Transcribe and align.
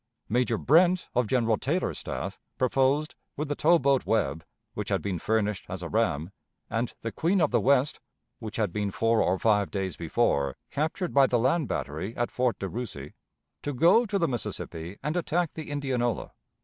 Major 0.27 0.57
Brent, 0.57 1.09
of 1.13 1.27
General 1.27 1.59
Taylor's 1.59 1.99
staff, 1.99 2.39
proposed, 2.57 3.13
with 3.37 3.49
the 3.49 3.55
tow 3.55 3.77
boat 3.77 4.03
Webb, 4.03 4.43
which 4.73 4.89
had 4.89 4.99
been 4.99 5.19
furnished 5.19 5.63
as 5.69 5.83
a 5.83 5.89
ram, 5.89 6.31
and 6.71 6.95
the 7.01 7.11
Queen 7.11 7.39
of 7.39 7.51
the 7.51 7.61
West, 7.61 7.99
which 8.39 8.55
had 8.55 8.73
been 8.73 8.89
four 8.89 9.21
or 9.21 9.37
five 9.37 9.69
days 9.69 9.95
before 9.97 10.55
captured 10.71 11.13
by 11.13 11.27
the 11.27 11.37
land 11.37 11.67
battery 11.67 12.17
at 12.17 12.31
Fort 12.31 12.57
De 12.57 12.67
Russy, 12.67 13.13
to 13.61 13.75
go 13.75 14.07
to 14.07 14.17
the 14.17 14.27
Mississippi 14.27 14.97
and 15.03 15.15
attack 15.15 15.53
the 15.53 15.69
Indianola. 15.69 16.31